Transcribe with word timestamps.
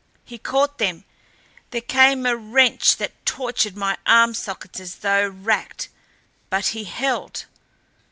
He 0.25 0.39
caught 0.39 0.79
them. 0.79 1.03
There 1.69 1.79
came 1.79 2.25
a 2.25 2.35
wrench 2.35 2.97
that 2.97 3.23
tortured 3.23 3.77
my 3.77 3.97
arm 4.07 4.33
sockets 4.33 4.79
as 4.79 4.95
though 4.95 5.27
racked. 5.29 5.89
But 6.49 6.69
he 6.73 6.85
held! 6.85 7.45